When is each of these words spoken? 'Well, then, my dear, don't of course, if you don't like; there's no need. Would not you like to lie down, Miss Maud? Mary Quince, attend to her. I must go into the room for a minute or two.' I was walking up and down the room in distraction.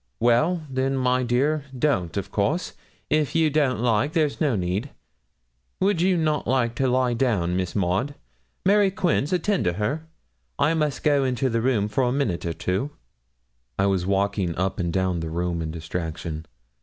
'Well, 0.19 0.65
then, 0.67 0.97
my 0.97 1.21
dear, 1.21 1.63
don't 1.77 2.17
of 2.17 2.31
course, 2.31 2.73
if 3.11 3.35
you 3.35 3.51
don't 3.51 3.79
like; 3.79 4.13
there's 4.13 4.41
no 4.41 4.55
need. 4.55 4.89
Would 5.79 6.01
not 6.01 6.01
you 6.47 6.51
like 6.51 6.73
to 6.77 6.87
lie 6.87 7.13
down, 7.13 7.55
Miss 7.55 7.75
Maud? 7.75 8.15
Mary 8.65 8.89
Quince, 8.89 9.31
attend 9.31 9.63
to 9.65 9.73
her. 9.73 10.07
I 10.57 10.73
must 10.73 11.03
go 11.03 11.23
into 11.23 11.51
the 11.51 11.61
room 11.61 11.87
for 11.87 12.03
a 12.05 12.11
minute 12.11 12.47
or 12.47 12.53
two.' 12.53 12.89
I 13.77 13.85
was 13.85 14.07
walking 14.07 14.55
up 14.57 14.79
and 14.79 14.91
down 14.91 15.19
the 15.19 15.29
room 15.29 15.61
in 15.61 15.69
distraction. 15.69 16.47